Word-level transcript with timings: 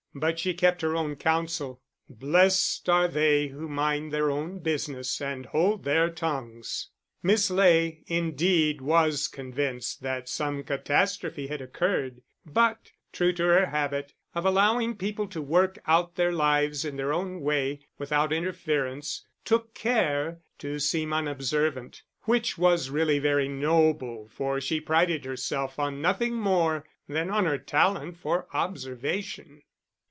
But 0.13 0.39
she 0.39 0.53
kept 0.53 0.81
her 0.81 0.93
own 0.93 1.15
counsel: 1.15 1.81
blessed 2.09 2.89
are 2.89 3.07
they 3.07 3.47
who 3.47 3.69
mind 3.69 4.11
their 4.11 4.29
own 4.29 4.59
business 4.59 5.21
and 5.21 5.45
hold 5.45 5.85
their 5.85 6.09
tongues! 6.09 6.89
Miss 7.23 7.49
Ley, 7.49 8.03
indeed, 8.07 8.81
was 8.81 9.29
convinced 9.29 10.01
that 10.01 10.27
some 10.27 10.63
catastrophe 10.65 11.47
had 11.47 11.61
occurred, 11.61 12.23
but 12.45 12.91
true 13.13 13.31
to 13.31 13.43
her 13.43 13.67
habit 13.67 14.11
of 14.35 14.45
allowing 14.45 14.97
people 14.97 15.27
to 15.29 15.41
work 15.41 15.79
out 15.87 16.15
their 16.15 16.33
lives 16.33 16.83
in 16.83 16.97
their 16.97 17.13
own 17.13 17.39
way, 17.39 17.87
without 17.97 18.33
interference, 18.33 19.25
took 19.45 19.73
care 19.73 20.41
to 20.57 20.77
seem 20.77 21.13
unobservant; 21.13 22.01
which 22.23 22.57
was 22.57 22.89
really 22.89 23.17
very 23.17 23.47
noble, 23.47 24.27
for 24.27 24.59
she 24.59 24.81
prided 24.81 25.23
herself 25.23 25.79
on 25.79 26.01
nothing 26.01 26.33
more 26.33 26.83
than 27.07 27.29
on 27.29 27.45
her 27.45 27.57
talent 27.57 28.17
for 28.17 28.47
observation. 28.53 29.61